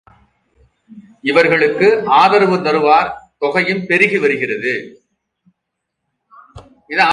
இவர்களுக்கு 1.21 2.03
ஆதரவு 2.05 2.57
தருவார் 2.57 3.11
தொகையும் 3.37 3.85
பெருகி 3.85 4.17
வருகிறது. 4.17 4.73